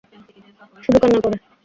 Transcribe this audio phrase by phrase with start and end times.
[0.83, 1.37] শুধু কান্না করে।